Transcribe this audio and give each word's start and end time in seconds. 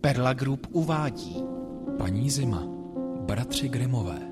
Perla 0.00 0.32
Group 0.32 0.66
uvádí 0.70 1.44
Paní 1.98 2.30
Zima, 2.30 2.62
bratři 3.20 3.68
Grimové. 3.68 4.27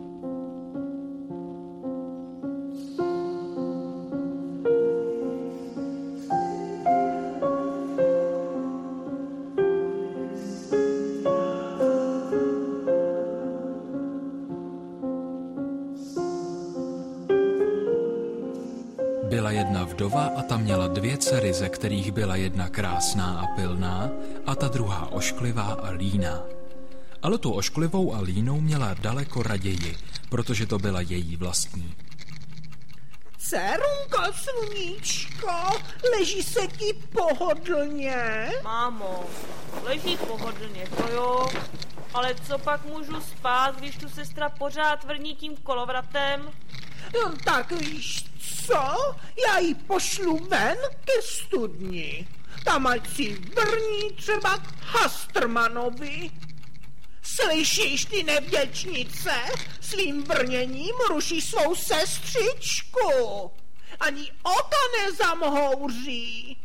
Byla 19.29 19.51
jedna 19.51 19.85
vdova 19.85 20.31
a 20.37 20.43
ta 20.43 20.57
měla 20.57 20.89
dvě 20.89 21.19
dcery, 21.19 21.53
ze 21.53 21.69
kterých 21.69 22.13
byla 22.13 22.37
jedna 22.37 22.69
krásná 22.69 23.41
a 23.41 23.47
pilná 23.57 24.11
a 24.47 24.55
ta 24.55 24.69
druhá 24.69 25.13
ošklivá 25.13 25.63
a 25.63 25.91
líná. 25.91 26.43
Ale 27.23 27.39
tu 27.39 27.53
ošklivou 27.53 28.15
a 28.15 28.21
línou 28.21 28.61
měla 28.61 28.95
daleko 28.95 29.43
raději, 29.43 29.97
protože 30.29 30.67
to 30.67 30.79
byla 30.79 31.01
její 31.01 31.37
vlastní. 31.37 31.95
Dcerunko, 33.39 34.33
sluníčko, 34.33 35.51
leží 36.17 36.43
se 36.43 36.67
ti 36.67 36.93
pohodlně? 37.13 38.49
Mámo, 38.65 39.25
leží 39.83 40.17
pohodlně, 40.17 40.87
to 40.97 41.13
jo. 41.13 41.47
Ale 42.15 42.35
co 42.35 42.59
pak 42.59 42.85
můžu 42.85 43.21
spát, 43.21 43.79
když 43.79 43.97
tu 43.97 44.09
sestra 44.09 44.49
pořád 44.49 45.05
vrní 45.05 45.37
tím 45.37 45.57
kolovratem? 45.57 46.51
No, 47.15 47.33
tak 47.45 47.73
víš 47.73 48.36
co? 48.67 49.15
Já 49.47 49.59
ji 49.59 49.75
pošlu 49.75 50.37
ven 50.37 50.79
ke 51.05 51.23
studni. 51.23 52.29
Tam 52.65 52.87
ať 52.87 53.17
si 53.17 53.35
vrní 53.35 54.13
třeba 54.17 54.59
Hastrmanovi. 54.81 56.31
Slyšíš 57.23 58.05
ty 58.05 58.23
nevděčnice? 58.23 59.33
Svým 59.81 60.23
brněním 60.23 60.95
ruší 61.09 61.41
svou 61.41 61.75
sestřičku. 61.75 63.11
Ani 64.01 64.33
ota 64.43 64.77
nezamhouří. 65.03 66.59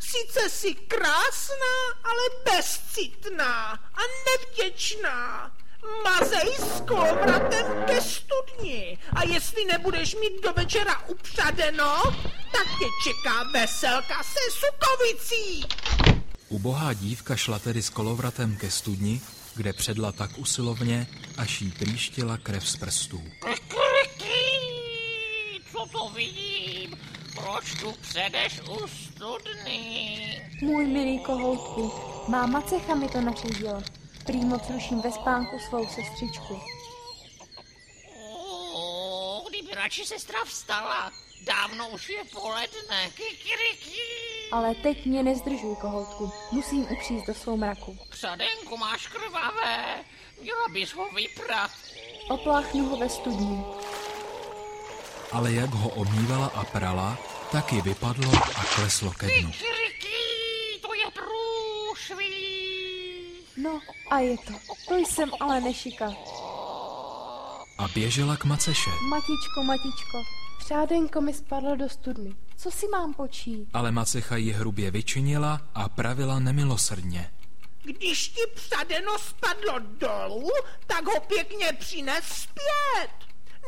Sice 0.00 0.50
si 0.50 0.74
krásná, 0.74 1.76
ale 2.04 2.22
bezcitná 2.44 3.72
a 3.72 4.00
nevděčná. 4.26 5.52
Mazej 5.84 6.54
s 6.58 6.80
kolovratem 6.80 7.66
ke 7.86 8.00
studni 8.00 8.98
a 9.16 9.24
jestli 9.24 9.64
nebudeš 9.64 10.14
mít 10.14 10.42
do 10.42 10.52
večera 10.52 11.08
upřadeno, 11.08 12.02
tak 12.52 12.66
tě 12.78 12.86
čeká 13.04 13.42
veselka 13.52 14.22
se 14.22 14.40
sukovicí. 14.50 15.64
Ubohá 16.48 16.92
dívka 16.92 17.36
šla 17.36 17.58
tedy 17.58 17.82
s 17.82 17.90
kolovratem 17.90 18.56
ke 18.56 18.70
studni, 18.70 19.20
kde 19.54 19.72
předla 19.72 20.12
tak 20.12 20.38
usilovně, 20.38 21.06
až 21.36 21.60
jí 21.60 21.70
trýštila 21.72 22.36
krev 22.36 22.68
z 22.68 22.76
prstů. 22.76 23.22
Co 25.72 25.86
to 25.92 26.08
vidím? 26.14 26.96
Proč 27.34 27.74
tu 27.80 27.92
předeš 28.00 28.60
u 28.60 28.86
studny? 28.88 30.50
Můj 30.62 30.86
milý 30.86 31.18
kohoutku, 31.18 31.92
máma 32.28 32.62
cecha 32.62 32.94
mi 32.94 33.08
to 33.08 33.20
nařídila. 33.20 33.82
Prý 34.26 34.44
moc 34.44 34.70
ruším 34.70 35.00
ve 35.00 35.12
spánku 35.12 35.58
svou 35.58 35.86
sestřičku. 35.86 36.60
O, 38.74 39.44
kdyby 39.48 39.74
radši 39.74 40.04
sestra 40.04 40.44
vstala. 40.44 41.12
Dávno 41.46 41.88
už 41.88 42.08
je 42.08 42.24
poledne. 42.24 43.10
Kikiriki. 43.14 44.00
Ale 44.52 44.74
teď 44.74 45.06
mě 45.06 45.22
nezdržuj, 45.22 45.76
kohoutku. 45.76 46.32
Musím 46.52 46.86
upříct 46.90 47.26
do 47.26 47.34
svou 47.34 47.56
mraku. 47.56 47.98
Přadenku 48.08 48.76
máš 48.76 49.06
krvavé. 49.06 50.04
Měla 50.42 50.68
bys 50.72 50.94
ho 50.94 51.10
vyprat. 51.10 51.70
Opláchnu 52.30 52.88
ho 52.88 52.96
ve 52.96 53.08
studni. 53.08 53.64
Ale 55.32 55.52
jak 55.52 55.70
ho 55.70 55.88
omývala 55.88 56.46
a 56.46 56.64
prala, 56.64 57.18
tak 57.52 57.72
ji 57.72 57.82
vypadlo 57.82 58.32
a 58.56 58.64
kleslo 58.74 59.10
ke 59.10 59.26
dnu. 59.26 59.52
Kikiriki, 59.52 60.78
to 60.82 60.94
je 60.94 61.06
průšvih. 61.10 62.53
No 63.56 63.80
a 64.10 64.18
je 64.18 64.36
to. 64.38 64.52
To 64.88 64.94
jsem 64.96 65.30
ale 65.40 65.60
nešika. 65.60 66.12
A 67.78 67.88
běžela 67.94 68.36
k 68.36 68.44
Maceše, 68.44 68.90
Matičko, 69.10 69.62
matičko, 69.64 70.18
přádenko 70.58 71.20
mi 71.20 71.34
spadlo 71.34 71.76
do 71.76 71.88
studny. 71.88 72.34
Co 72.56 72.70
si 72.70 72.88
mám 72.88 73.14
počít? 73.14 73.68
ale 73.72 73.92
Macecha 73.92 74.36
ji 74.36 74.52
hrubě 74.52 74.90
vyčinila 74.90 75.60
a 75.74 75.88
pravila 75.88 76.38
nemilosrdně. 76.38 77.30
Když 77.82 78.28
ti 78.28 78.40
přadeno 78.54 79.18
spadlo 79.18 79.78
dolů, 79.78 80.50
tak 80.86 81.04
ho 81.04 81.20
pěkně 81.20 81.72
přines 81.72 82.24
zpět. 82.24 83.10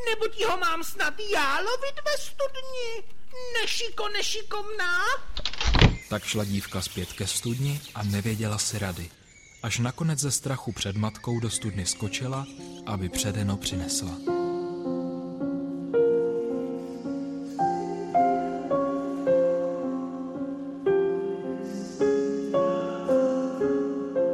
Nebo 0.09 0.27
ti 0.27 0.43
ho 0.43 0.57
mám 0.57 0.83
snad 0.83 1.13
já 1.33 1.59
lovit 1.59 1.95
ve 2.05 2.17
studni? 2.17 3.15
Nešiko, 3.61 4.09
nešikovná? 4.09 4.97
Tak 6.09 6.23
šla 6.23 6.43
dívka 6.43 6.81
zpět 6.81 7.13
ke 7.13 7.27
studni 7.27 7.81
a 7.95 8.03
nevěděla 8.03 8.57
si 8.57 8.79
rady. 8.79 9.09
Až 9.67 9.79
nakonec 9.79 10.19
ze 10.19 10.31
strachu 10.31 10.71
před 10.71 10.95
matkou 10.95 11.39
do 11.39 11.49
studny 11.49 11.85
skočila, 11.85 12.47
aby 12.85 13.09
předeno 13.09 13.57
přinesla. 13.57 14.11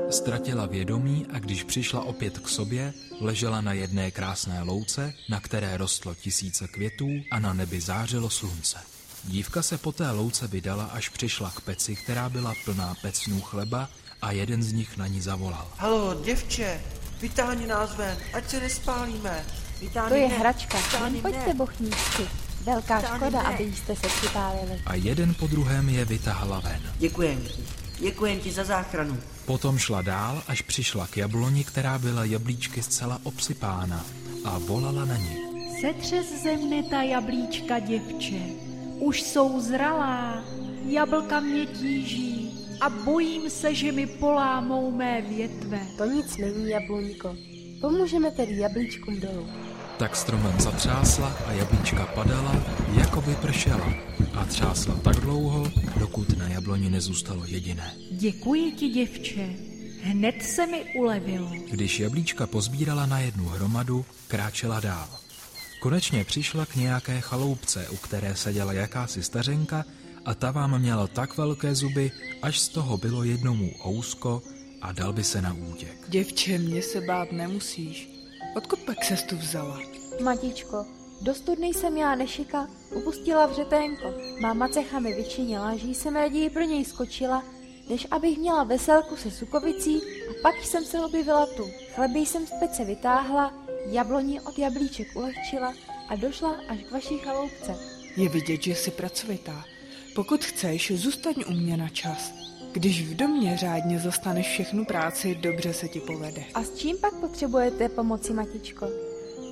Ztratila 0.09 0.66
vědomí 0.66 1.25
a 1.33 1.39
když 1.39 1.63
přišla 1.63 2.01
opět 2.03 2.39
k 2.39 2.49
sobě, 2.49 2.93
ležela 3.22 3.61
na 3.61 3.73
jedné 3.73 4.11
krásné 4.11 4.63
louce, 4.63 5.13
na 5.29 5.39
které 5.39 5.77
rostlo 5.77 6.16
tisíce 6.16 6.67
květů 6.67 7.09
a 7.31 7.39
na 7.39 7.53
nebi 7.53 7.81
zářilo 7.81 8.29
slunce. 8.29 8.77
Dívka 9.23 9.63
se 9.63 9.77
po 9.77 9.91
té 9.91 10.11
louce 10.11 10.47
vydala, 10.47 10.85
až 10.85 11.09
přišla 11.09 11.51
k 11.55 11.61
peci, 11.61 11.95
která 11.95 12.29
byla 12.29 12.53
plná 12.66 12.95
pecnů 13.01 13.41
chleba 13.41 13.89
a 14.23 14.31
jeden 14.31 14.63
z 14.63 14.73
nich 14.73 14.97
na 14.97 15.07
ní 15.07 15.22
zavolal. 15.22 15.67
Halo, 15.78 16.22
děvče, 16.23 16.81
vytáhni 17.22 17.67
nás 17.67 17.95
ven, 17.95 18.17
ať 18.34 18.50
se 18.50 18.59
nespálíme. 18.59 19.45
To 20.09 20.16
je 20.16 20.28
hračka, 20.28 20.78
jen 21.03 21.22
pojďte 21.22 21.53
bochníčky. 21.53 22.23
Velká 22.63 23.01
škoda, 23.01 23.41
aby 23.41 23.73
jste 23.73 23.95
se 23.95 24.07
připálili. 24.07 24.81
A 24.85 24.95
jeden 24.95 25.34
po 25.34 25.47
druhém 25.47 25.89
je 25.89 26.06
vytáhla 26.06 26.59
ven. 26.59 26.81
Děkujem 26.97 27.41
ti, 27.41 27.63
děkujem 28.00 28.39
ti 28.39 28.51
za 28.51 28.63
záchranu. 28.63 29.17
Potom 29.45 29.78
šla 29.78 30.01
dál, 30.01 30.44
až 30.47 30.61
přišla 30.61 31.07
k 31.07 31.17
jabloni, 31.17 31.63
která 31.63 31.97
byla 31.97 32.25
jablíčky 32.25 32.84
zcela 32.84 33.19
obsypána 33.23 34.05
a 34.45 34.57
volala 34.57 35.05
na 35.05 35.17
ní. 35.17 35.38
Setřes 35.81 36.44
ze 36.44 36.57
mne 36.57 36.84
ta 36.84 37.01
jablíčka, 37.01 37.79
děvče. 37.79 38.40
Už 39.00 39.22
jsou 39.22 39.61
zralá, 39.61 40.44
jablka 40.85 41.40
mě 41.40 41.66
tíží 41.66 42.42
a 42.83 42.89
bojím 42.89 43.49
se, 43.49 43.75
že 43.75 43.91
mi 43.91 44.07
polámou 44.07 44.91
mé 44.91 45.21
větve. 45.21 45.79
To 45.97 46.05
nic 46.05 46.38
není, 46.38 46.69
jabloníko. 46.69 47.35
Pomůžeme 47.81 48.31
tedy 48.31 48.57
jablíčkům 48.57 49.19
dolů. 49.19 49.47
Tak 49.97 50.16
stromem 50.16 50.59
zatřásla 50.59 51.38
a 51.45 51.51
jablíčka 51.51 52.05
padala, 52.05 52.55
jako 52.93 53.22
by 53.22 53.35
pršela. 53.35 53.93
A 54.33 54.45
třásla 54.45 54.95
tak 55.03 55.16
dlouho, 55.16 55.72
dokud 55.99 56.38
na 56.38 56.47
jabloni 56.47 56.89
nezůstalo 56.89 57.45
jediné. 57.45 57.93
Děkuji 58.11 58.72
ti, 58.72 58.89
děvče. 58.89 59.49
Hned 60.01 60.43
se 60.43 60.67
mi 60.67 60.83
ulevilo. 60.99 61.51
Když 61.72 61.99
jablíčka 61.99 62.47
pozbírala 62.47 63.05
na 63.05 63.19
jednu 63.19 63.45
hromadu, 63.45 64.05
kráčela 64.27 64.79
dál. 64.79 65.07
Konečně 65.79 66.23
přišla 66.23 66.66
k 66.66 66.75
nějaké 66.75 67.22
chaloupce, 67.22 67.89
u 67.89 67.97
které 67.97 68.35
seděla 68.35 68.73
jakási 68.73 69.23
stařenka 69.23 69.85
a 70.25 70.34
ta 70.34 70.51
vám 70.51 70.79
měla 70.79 71.07
tak 71.07 71.38
velké 71.38 71.75
zuby, 71.75 72.11
až 72.41 72.59
z 72.59 72.67
toho 72.67 72.97
bylo 72.97 73.23
jednomu 73.23 73.72
ousko 73.85 74.41
a 74.81 74.91
dal 74.91 75.13
by 75.13 75.23
se 75.23 75.41
na 75.41 75.53
útěk. 75.53 76.09
Děvče, 76.09 76.58
mě 76.58 76.81
se 76.81 77.02
bát 77.02 77.31
nemusíš. 77.31 78.09
Odkud 78.55 78.79
pak 78.79 79.03
ses 79.03 79.23
tu 79.23 79.37
vzala? 79.37 79.79
Matičko, 80.23 80.85
do 81.22 81.34
studny 81.34 81.67
jsem 81.67 81.97
já 81.97 82.16
nešika, 82.16 82.67
upustila 82.96 83.46
vřeténko. 83.46 84.14
Máma 84.41 84.67
cecha 84.67 84.99
mi 84.99 85.14
vyčinila, 85.14 85.75
že 85.75 85.87
jsem 85.87 86.16
raději 86.16 86.49
pro 86.49 86.61
něj 86.61 86.85
skočila, 86.85 87.43
než 87.90 88.08
abych 88.11 88.37
měla 88.37 88.64
veselku 88.64 89.16
se 89.16 89.31
sukovicí 89.31 89.96
a 90.29 90.34
pak 90.41 90.55
jsem 90.66 90.85
se 90.85 90.99
objevila 91.05 91.46
tu. 91.46 91.64
Chleby 91.96 92.20
jsem 92.20 92.47
z 92.47 92.52
pece 92.59 92.85
vytáhla, 92.85 93.53
jabloni 93.85 94.41
od 94.41 94.59
jablíček 94.59 95.08
ulehčila 95.16 95.73
a 96.09 96.16
došla 96.16 96.55
až 96.70 96.79
k 96.84 96.91
vaší 96.91 97.17
chaloupce. 97.17 97.75
Je 98.17 98.29
vidět, 98.29 98.64
že 98.64 98.75
jsi 98.75 98.91
pracovitá. 98.91 99.66
Pokud 100.15 100.45
chceš, 100.45 100.91
zůstaň 100.95 101.33
u 101.47 101.53
mě 101.53 101.77
na 101.77 101.89
čas. 101.89 102.33
Když 102.71 103.01
v 103.01 103.15
domě 103.15 103.57
řádně 103.57 103.99
zastaneš 103.99 104.47
všechnu 104.47 104.85
práci, 104.85 105.35
dobře 105.35 105.73
se 105.73 105.87
ti 105.87 105.99
povede. 105.99 106.43
A 106.53 106.63
s 106.63 106.75
čím 106.75 106.97
pak 106.97 107.13
potřebujete 107.13 107.89
pomoci, 107.89 108.33
matičko? 108.33 108.87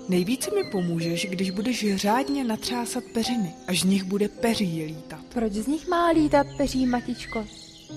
Nejvíce 0.09 0.51
mi 0.55 0.63
pomůžeš, 0.71 1.27
když 1.29 1.51
budeš 1.51 1.85
řádně 1.95 2.43
natřásat 2.43 3.03
peřiny, 3.13 3.53
až 3.67 3.81
z 3.81 3.83
nich 3.83 4.03
bude 4.03 4.27
peří 4.27 4.83
lítat. 4.85 5.19
Proč 5.33 5.53
z 5.53 5.67
nich 5.67 5.87
má 5.87 6.09
lítat 6.09 6.47
peří, 6.57 6.85
matičko? 6.85 7.47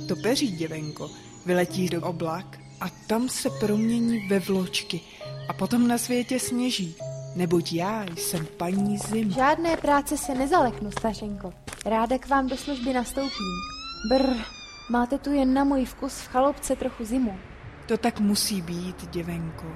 To 0.08 0.16
peří, 0.16 0.50
děvenko, 0.50 1.11
vyletí 1.46 1.88
do 1.88 2.02
oblak 2.02 2.58
a 2.81 2.90
tam 3.06 3.28
se 3.28 3.50
promění 3.50 4.28
ve 4.28 4.38
vločky 4.38 5.00
a 5.49 5.52
potom 5.52 5.88
na 5.88 5.99
světě 5.99 6.40
sněží. 6.40 6.96
Neboť 7.37 7.73
já 7.73 8.05
jsem 8.17 8.47
paní 8.57 8.99
zim. 8.99 9.31
Žádné 9.31 9.77
práce 9.77 10.17
se 10.17 10.35
nezaleknu, 10.35 10.91
stařenko. 10.91 11.53
Ráda 11.87 12.19
k 12.19 12.29
vám 12.29 12.47
do 12.47 12.57
služby 12.57 12.93
nastoupím. 12.93 13.55
Brr, 14.09 14.37
máte 14.91 15.19
tu 15.19 15.33
jen 15.33 15.55
na 15.55 15.65
můj 15.65 15.85
vkus 15.85 16.21
v 16.21 16.29
chaloupce 16.29 16.77
trochu 16.77 17.05
zimu. 17.05 17.39
To 17.87 17.97
tak 17.97 18.21
musí 18.21 18.63
být, 18.63 19.11
děvenko. 19.11 19.67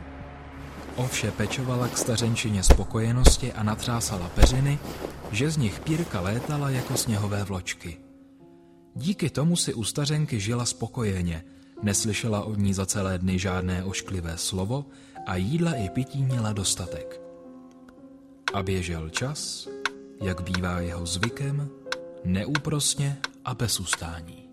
Ovše 0.97 1.31
pečovala 1.31 1.89
k 1.89 1.99
stařenčině 1.99 2.63
spokojenosti 2.63 3.53
a 3.53 3.63
natřásala 3.63 4.29
peřiny, 4.29 4.79
že 5.33 5.51
z 5.51 5.57
nich 5.57 5.81
pírka 5.81 6.21
létala 6.21 6.71
jako 6.71 6.97
sněhové 6.97 7.45
vločky. 7.45 7.97
Díky 8.95 9.31
tomu 9.31 9.57
si 9.57 9.75
u 9.75 9.85
stařenky 9.85 10.41
žila 10.41 10.65
spokojeně, 10.65 11.45
neslyšela 11.83 12.43
od 12.43 12.59
ní 12.59 12.75
za 12.75 12.87
celé 12.87 13.19
dny 13.19 13.39
žádné 13.39 13.85
ošklivé 13.85 14.39
slovo 14.39 14.85
a 15.27 15.37
jídla 15.37 15.75
i 15.75 15.89
pití 15.89 16.23
měla 16.23 16.53
dostatek. 16.53 17.28
A 18.55 18.62
běžel 18.62 19.11
čas, 19.11 19.69
jak 20.21 20.41
bývá 20.41 20.81
jeho 20.81 21.06
zvykem, 21.06 21.69
neúprosně 22.25 23.19
a 23.45 23.55
bez 23.55 23.81
ustání. 23.81 24.49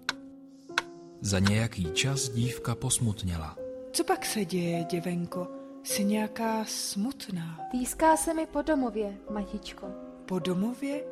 Za 1.22 1.40
nějaký 1.40 1.92
čas 1.94 2.30
dívka 2.30 2.76
posmutněla. 2.76 3.58
Co 3.92 4.04
pak 4.04 4.26
se 4.26 4.46
děje, 4.46 4.84
děvenko? 4.84 5.48
Jsi 5.84 6.04
nějaká 6.04 6.66
smutná. 6.68 7.60
Týská 7.72 8.18
se 8.18 8.34
mi 8.34 8.46
po 8.46 8.62
domově, 8.62 9.18
matičko. 9.30 9.88
Po 10.26 10.40
domově? 10.40 11.04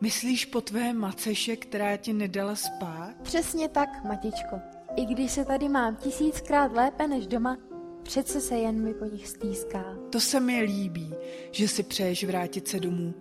Myslíš 0.00 0.44
po 0.44 0.60
tvé 0.60 0.92
maceše, 0.92 1.56
která 1.56 1.96
ti 1.96 2.12
nedala 2.12 2.56
spát? 2.56 3.10
Přesně 3.22 3.68
tak, 3.68 4.04
matičko. 4.04 4.56
I 4.96 5.04
když 5.04 5.32
se 5.32 5.44
tady 5.44 5.68
mám 5.68 5.96
tisíckrát 5.96 6.72
lépe 6.72 7.08
než 7.08 7.26
doma, 7.26 7.56
přece 8.02 8.40
se 8.40 8.54
jen 8.54 8.84
mi 8.84 8.94
po 8.94 9.04
nich 9.04 9.28
stýská. 9.28 9.84
To 10.10 10.20
se 10.20 10.40
mi 10.40 10.62
líbí, 10.62 11.14
že 11.50 11.68
si 11.68 11.82
přeješ 11.82 12.24
vrátit 12.24 12.68
se 12.68 12.80
domů. 12.80 13.14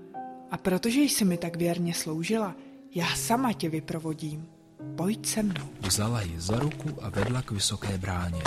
A 0.51 0.57
protože 0.57 1.01
jsi 1.01 1.25
mi 1.25 1.37
tak 1.37 1.55
věrně 1.55 1.93
sloužila, 1.93 2.55
já 2.95 3.15
sama 3.15 3.53
tě 3.53 3.69
vyprovodím. 3.69 4.47
Pojď 4.95 5.25
se 5.25 5.43
mnou. 5.43 5.69
Vzala 5.81 6.21
ji 6.21 6.39
za 6.39 6.59
ruku 6.59 6.89
a 7.01 7.09
vedla 7.09 7.41
k 7.41 7.51
vysoké 7.51 7.97
bráně. 7.97 8.41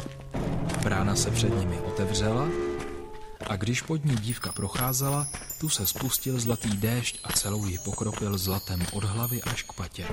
Brána 0.82 1.16
se 1.16 1.30
před 1.30 1.58
nimi 1.58 1.80
otevřela 1.80 2.48
a 3.46 3.56
když 3.56 3.82
pod 3.82 4.04
ní 4.04 4.16
dívka 4.16 4.52
procházela, 4.52 5.26
tu 5.60 5.68
se 5.68 5.86
spustil 5.86 6.40
zlatý 6.40 6.76
déšť 6.76 7.20
a 7.24 7.32
celou 7.32 7.66
ji 7.66 7.78
pokropil 7.78 8.38
zlatem 8.38 8.80
od 8.92 9.04
hlavy 9.04 9.42
až 9.42 9.62
k 9.62 9.72
patě. 9.72 10.04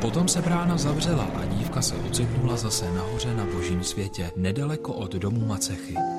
Potom 0.00 0.28
se 0.28 0.42
brána 0.42 0.78
zavřela 0.78 1.24
a 1.24 1.44
dívka 1.44 1.82
se 1.82 1.94
ocitnula 1.94 2.56
zase 2.56 2.90
nahoře 2.90 3.34
na 3.34 3.44
božím 3.44 3.84
světě, 3.84 4.30
nedaleko 4.36 4.92
od 4.92 5.12
domu 5.12 5.46
Macechy. 5.46 6.15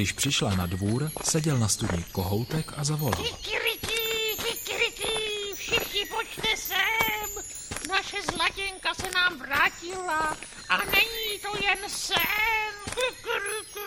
Když 0.00 0.12
přišla 0.12 0.54
na 0.54 0.66
dvůr, 0.66 1.10
seděl 1.24 1.58
na 1.58 1.68
studni 1.68 2.04
kohoutek 2.12 2.72
a 2.76 2.84
zavolal. 2.84 3.24
Kikiriki, 3.24 4.36
kikiriki, 4.36 5.08
všichni 5.54 6.06
pojďte 6.06 6.56
sem. 6.56 7.44
Naše 7.88 8.16
zlatěnka 8.32 8.94
se 8.94 9.10
nám 9.14 9.38
vrátila 9.38 10.36
a 10.68 10.76
není 10.76 11.38
to 11.42 11.64
jen 11.64 11.78
sen. 11.88 12.74
Kikiriki. 12.84 13.80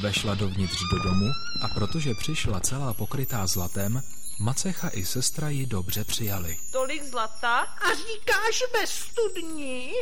Vešla 0.00 0.34
dovnitř 0.34 0.78
do 0.92 0.98
domu 0.98 1.26
a 1.62 1.68
protože 1.68 2.14
přišla 2.14 2.60
celá 2.60 2.94
pokrytá 2.94 3.46
zlatem, 3.46 4.02
Macecha 4.38 4.88
i 4.88 5.04
sestra 5.04 5.48
ji 5.48 5.66
dobře 5.66 6.04
přijali. 6.04 6.56
Tolik 6.70 7.04
zlata? 7.04 7.58
A 7.58 7.94
říkáš 7.94 8.62
ve 8.80 8.86
studni? 8.86 9.92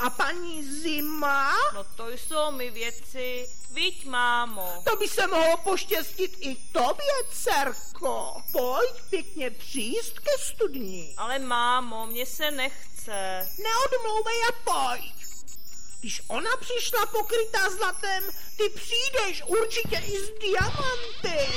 A 0.00 0.10
paní 0.10 0.64
Zima? 0.64 1.52
No 1.74 1.84
to 1.84 2.08
jsou 2.08 2.50
mi 2.50 2.70
věci. 2.70 3.48
Viď, 3.70 4.06
mámo. 4.06 4.82
To 4.90 4.96
by 4.96 5.08
se 5.08 5.26
mohlo 5.26 5.56
poštěstit 5.56 6.36
i 6.40 6.56
tobě, 6.72 7.14
dcerko. 7.30 8.42
Pojď 8.52 9.02
pěkně 9.10 9.50
přijít 9.50 10.18
ke 10.20 10.44
studni. 10.44 11.14
Ale 11.16 11.38
mámo, 11.38 12.06
mně 12.06 12.26
se 12.26 12.50
nechce. 12.50 13.48
Neodmlouvej 13.62 14.42
a 14.48 14.52
pojď. 14.64 15.14
Když 16.00 16.22
ona 16.28 16.50
přišla 16.60 17.06
pokrytá 17.06 17.70
zlatem, 17.70 18.24
ty 18.56 18.68
přijdeš 18.68 19.42
určitě 19.46 19.96
i 19.96 20.20
z 20.20 20.30
diamanty. 20.40 21.52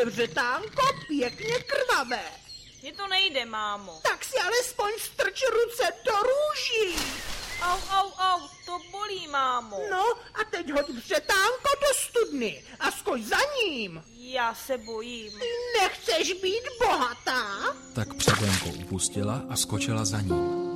Je 0.00 0.06
vřetánko 0.06 0.82
pěkně 1.08 1.58
krvavé. 1.58 2.24
Mně 2.82 2.92
to 2.92 3.08
nejde, 3.08 3.44
mámo. 3.44 4.00
Tak 4.02 4.24
si 4.24 4.36
alespoň 4.38 4.90
strč 4.98 5.42
ruce 5.42 5.92
do 6.04 6.12
růží. 6.12 6.96
Au, 7.62 7.78
au, 7.90 8.10
au, 8.18 8.48
to 8.66 8.78
bolí, 8.90 9.28
mámo. 9.28 9.80
No 9.90 10.04
a 10.34 10.44
teď 10.50 10.70
hoď 10.70 10.88
vřetánko 10.88 11.70
do 11.80 11.94
studny 11.94 12.64
a 12.80 12.90
skoč 12.90 13.22
za 13.22 13.36
ním. 13.64 14.02
Já 14.16 14.54
se 14.54 14.78
bojím. 14.78 15.32
Ty 15.32 15.46
nechceš 15.80 16.32
být 16.32 16.64
bohatá? 16.78 17.44
Tak 17.94 18.14
předenko 18.14 18.66
upustila 18.66 19.42
a 19.48 19.56
skočila 19.56 20.04
za 20.04 20.20
ním. 20.20 20.69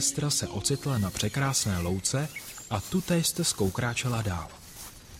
Sestra 0.00 0.30
se 0.30 0.48
ocitla 0.48 0.98
na 0.98 1.10
překrásné 1.10 1.78
louce 1.78 2.28
a 2.70 2.80
tutéž 2.80 3.26
jste 3.26 3.42
kráčela 3.72 4.22
dál. 4.22 4.48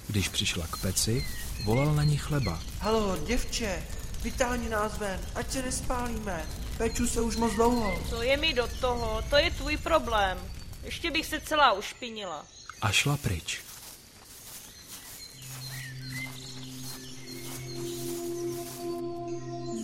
Když 0.06 0.28
přišla 0.28 0.66
k 0.66 0.76
peci, 0.76 1.26
volal 1.64 1.94
na 1.94 2.02
ní 2.02 2.16
chleba. 2.16 2.62
Halo, 2.80 3.16
děvče, 3.26 3.82
vytáhni 4.22 4.68
nás 4.68 4.98
ven, 4.98 5.20
ať 5.34 5.52
se 5.52 5.62
nespálíme. 5.62 6.46
Peču 6.78 7.06
se 7.06 7.20
už 7.20 7.36
moc 7.36 7.54
dlouho. 7.54 7.98
To 8.10 8.22
je 8.22 8.36
mi 8.36 8.52
do 8.52 8.68
toho, 8.80 9.22
to 9.30 9.36
je 9.36 9.50
tvůj 9.50 9.76
problém. 9.76 10.38
Ještě 10.82 11.10
bych 11.10 11.26
se 11.26 11.40
celá 11.40 11.72
ušpinila. 11.72 12.44
A 12.82 12.92
šla 12.92 13.16
pryč. 13.16 13.60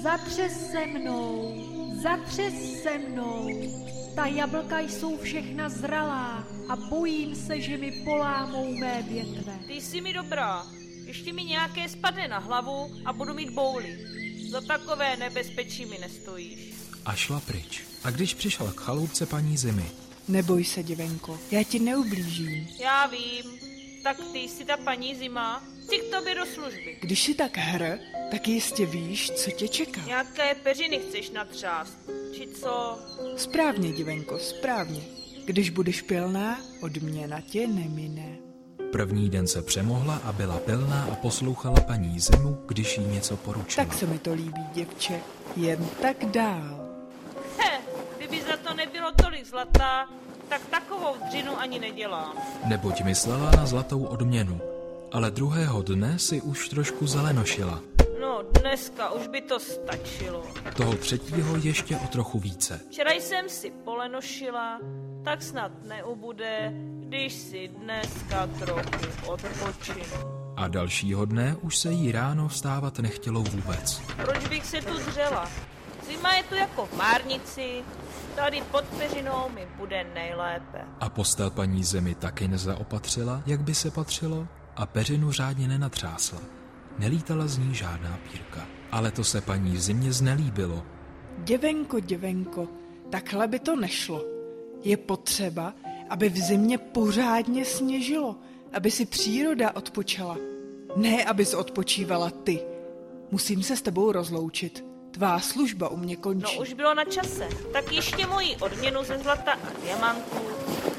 Zatřes 0.03 0.71
se 0.71 0.87
mnou, 0.87 1.55
zatřes 2.03 2.83
se 2.83 2.99
mnou. 2.99 4.02
Ta 4.15 4.27
jablka 4.27 4.79
jsou 4.81 5.19
všechna 5.19 5.69
zralá 5.69 6.45
a 6.69 6.77
bojím 6.77 7.35
se, 7.35 7.61
že 7.61 7.79
mi 7.79 7.93
polámou 8.05 8.75
mé 8.75 9.03
větve. 9.03 9.59
Ty 9.67 9.73
jsi 9.73 10.01
mi 10.01 10.13
dobrá. 10.13 10.67
Ještě 11.05 11.33
mi 11.33 11.45
nějaké 11.45 11.89
spadne 11.89 12.29
na 12.29 12.39
hlavu 12.39 12.91
a 13.05 13.13
budu 13.13 13.35
mít 13.35 13.51
bouly. 13.51 13.99
Za 14.51 14.61
takové 14.61 15.17
nebezpečí 15.17 15.87
mi 15.87 15.99
nestojíš. 15.99 16.75
A 17.05 17.15
šla 17.15 17.41
pryč. 17.41 17.83
A 18.05 18.11
když 18.11 18.35
přišla 18.35 18.73
k 18.73 18.81
chaloupce 18.81 19.27
paní 19.27 19.57
Zimy, 19.57 19.91
Neboj 20.29 20.65
se, 20.65 20.83
děvenko, 20.83 21.39
já 21.51 21.63
ti 21.63 21.79
neublížím. 21.79 22.69
Já 22.79 23.07
vím. 23.07 23.59
Tak 24.03 24.17
ty 24.33 24.39
jsi 24.39 24.65
ta 24.65 24.77
paní 24.77 25.15
Zima? 25.15 25.63
Chci 25.85 25.99
k 25.99 26.17
tobě 26.17 26.35
do 26.35 26.47
služby. 26.47 26.97
Když 27.01 27.23
si 27.23 27.35
tak 27.35 27.57
hr, 27.57 27.99
tak 28.31 28.49
jistě 28.49 28.87
víš, 28.87 29.31
co 29.31 29.51
tě 29.51 29.69
čeká. 29.69 30.01
Nějaké 30.07 30.55
peřiny 30.55 30.99
chceš 30.99 31.31
natřást. 31.31 31.99
Či 32.35 32.49
co? 32.61 32.99
Správně, 33.37 33.93
děvenko, 33.93 34.39
správně. 34.39 35.01
Když 35.45 35.71
budeš 35.71 36.03
pilná, 36.03 36.61
odměna 36.83 37.41
tě 37.41 37.67
nemine. 37.67 38.37
První 38.93 39.31
den 39.31 39.47
se 39.47 39.63
přemohla 39.63 40.15
a 40.25 40.33
byla 40.33 40.59
pilná 40.59 41.09
a 41.13 41.15
poslouchala 41.15 41.81
paní 41.81 42.21
Zimu, 42.21 42.59
když 42.67 42.99
jí 42.99 43.05
něco 43.05 43.37
poručila. 43.37 43.87
Tak 43.87 43.99
se 43.99 44.07
mi 44.07 44.19
to 44.19 44.33
líbí, 44.33 44.63
děvče. 44.73 45.21
Jen 45.57 45.87
tak 46.03 46.25
dál. 46.25 46.89
He, 47.59 47.81
kdyby 48.19 48.43
za 48.43 48.57
to 48.57 48.75
nebylo 48.75 49.13
tolik 49.23 49.47
zlata, 49.47 50.09
tak 50.49 50.61
takovou 50.71 51.15
dřinu 51.29 51.61
ani 51.61 51.79
nedělám. 51.79 52.33
Neboť 52.65 53.03
myslela 53.03 53.51
na 53.51 53.67
zlatou 53.67 54.05
odměnu, 54.05 54.61
ale 55.13 55.31
druhého 55.31 55.83
dne 55.83 56.19
si 56.19 56.41
už 56.41 56.69
trošku 56.69 57.07
zelenošila. 57.07 57.81
No, 58.21 58.43
dneska 58.61 59.11
už 59.11 59.27
by 59.27 59.41
to 59.41 59.61
stačilo. 59.61 60.47
Toho 60.77 60.93
třetího 60.97 61.57
ještě 61.57 61.97
o 61.97 62.07
trochu 62.07 62.39
více. 62.39 62.81
Včera 62.91 63.13
jsem 63.13 63.49
si 63.49 63.71
polenošila, 63.85 64.81
tak 65.25 65.43
snad 65.43 65.73
neubude, 65.85 66.73
když 67.09 67.33
si 67.33 67.69
dneska 67.69 68.47
trochu 68.47 69.31
odpočinu. 69.31 70.43
A 70.57 70.69
dalšího 70.69 71.25
dne 71.25 71.57
už 71.61 71.77
se 71.77 71.93
jí 71.93 72.13
ráno 72.13 72.49
vstávat 72.49 72.99
nechtělo 72.99 73.43
vůbec. 73.43 74.03
Proč 74.17 74.49
bych 74.49 74.67
se 74.67 74.81
tu 74.81 74.97
zřela? 75.11 75.49
Zima 76.07 76.35
je 76.35 76.43
tu 76.43 76.55
jako 76.55 76.87
v 76.87 76.97
márnici, 76.97 77.83
tady 78.37 78.63
pod 78.71 78.85
peřinou 78.85 79.49
mi 79.55 79.69
bude 79.77 80.05
nejlépe. 80.15 80.79
A 81.01 81.09
postel 81.09 81.51
paní 81.51 81.85
zemi 81.85 82.15
taky 82.15 82.49
nezaopatřila, 82.49 83.43
jak 83.47 83.61
by 83.61 83.75
se 83.75 83.91
patřilo, 83.91 84.49
a 84.77 84.87
peřinu 84.87 85.33
řádně 85.33 85.69
nenatřásla. 85.69 86.39
Nelítala 86.99 87.47
z 87.47 87.59
ní 87.59 87.75
žádná 87.75 88.19
pírka. 88.31 88.67
Ale 88.93 89.11
to 89.11 89.25
se 89.25 89.41
paní 89.41 89.79
zimě 89.79 90.13
znelíbilo. 90.13 90.83
Děvenko, 91.39 92.01
děvenko, 92.01 92.69
takhle 93.11 93.49
by 93.49 93.59
to 93.59 93.77
nešlo. 93.77 94.25
Je 94.83 94.97
potřeba, 94.97 95.75
aby 96.11 96.29
v 96.29 96.37
zimě 96.37 96.79
pořádně 96.79 97.65
sněžilo, 97.65 98.37
aby 98.73 98.91
si 98.91 99.07
příroda 99.07 99.77
odpočala. 99.77 100.37
Ne, 100.97 101.25
abys 101.25 101.55
odpočívala 101.55 102.31
ty. 102.31 102.61
Musím 103.31 103.63
se 103.63 103.77
s 103.77 103.83
tebou 103.83 104.13
rozloučit. 104.13 104.85
Tvá 105.11 105.41
služba 105.41 105.89
u 105.89 105.97
mě 105.97 106.17
končí. 106.17 106.57
No 106.57 106.63
už 106.63 106.73
bylo 106.73 106.95
na 106.95 107.05
čase. 107.05 107.49
Tak 107.73 107.93
ještě 107.93 108.27
moji 108.27 108.57
odměnu 108.57 109.05
ze 109.05 109.19
zlata 109.19 109.53
a 109.53 109.81
diamantů 109.85 110.37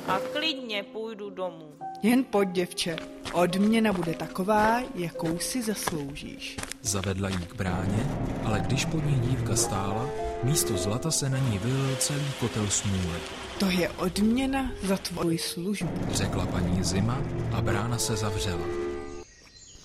a 0.08 0.20
klidně 0.34 0.84
půjdu 0.84 1.30
domů. 1.30 1.74
Jen 2.02 2.24
pojď, 2.24 2.50
děvče. 2.50 2.96
Odměna 3.34 3.94
bude 3.94 4.14
taková, 4.14 4.82
jakou 4.96 5.40
si 5.40 5.64
zasloužíš. 5.64 6.58
Zavedla 6.82 7.30
jí 7.30 7.38
k 7.38 7.56
bráně, 7.56 8.06
ale 8.44 8.60
když 8.60 8.86
pod 8.86 9.06
ní 9.06 9.20
dívka 9.20 9.56
stála, 9.56 10.10
místo 10.44 10.78
zlata 10.78 11.12
se 11.12 11.30
na 11.30 11.38
ní 11.38 11.58
vylil 11.60 11.96
celý 11.96 12.32
kotel 12.40 12.70
smůly. 12.70 13.20
To 13.60 13.70
je 13.70 13.90
odměna 13.90 14.72
za 14.84 14.98
tvoji 14.98 15.38
službu. 15.38 16.08
Řekla 16.12 16.46
paní 16.46 16.84
Zima 16.84 17.22
a 17.54 17.62
brána 17.62 17.98
se 17.98 18.16
zavřela. 18.16 18.66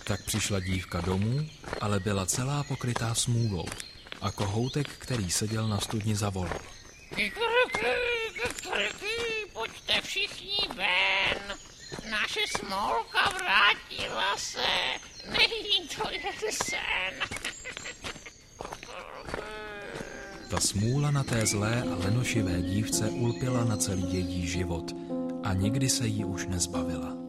Tak 0.04 0.24
přišla 0.24 0.60
dívka 0.60 1.00
domů, 1.00 1.46
ale 1.80 2.00
byla 2.00 2.26
celá 2.26 2.64
pokrytá 2.64 3.14
smůlou 3.14 3.64
a 4.20 4.30
kohoutek, 4.30 4.88
který 4.98 5.30
seděl 5.30 5.68
na 5.68 5.78
studni, 5.80 6.16
zavolal. 6.16 6.60
Pojďte 9.52 10.00
všichni 10.00 10.58
ven. 10.76 11.67
Naše 12.10 12.40
smolka 12.58 13.30
vrátila 13.38 14.36
se. 14.36 14.68
Není 15.30 15.88
to 15.96 16.10
jen 16.10 16.52
sen. 16.64 17.14
Ta 20.50 20.60
smůla 20.60 21.10
na 21.10 21.24
té 21.24 21.46
zlé 21.46 21.82
a 21.82 21.94
lenošivé 22.04 22.62
dívce 22.62 23.10
ulpěla 23.10 23.64
na 23.64 23.76
celý 23.76 24.14
její 24.14 24.46
život 24.46 24.92
a 25.44 25.54
nikdy 25.54 25.88
se 25.88 26.06
jí 26.06 26.24
už 26.24 26.46
nezbavila. 26.46 27.27